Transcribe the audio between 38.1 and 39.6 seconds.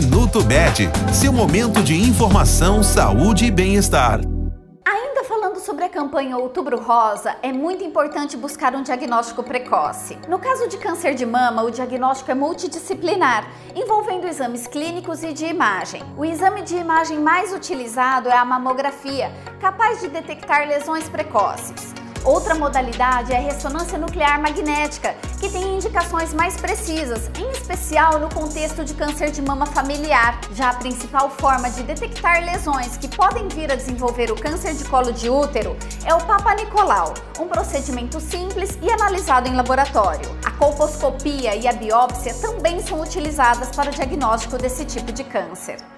simples e analisado em